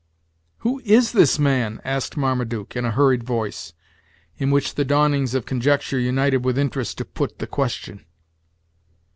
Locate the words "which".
4.49-4.73